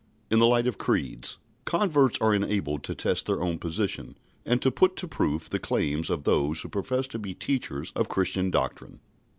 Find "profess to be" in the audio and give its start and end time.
6.69-7.35